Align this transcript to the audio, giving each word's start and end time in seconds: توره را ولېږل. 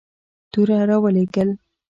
توره 0.51 0.79
را 0.89 0.97
ولېږل. 1.03 1.49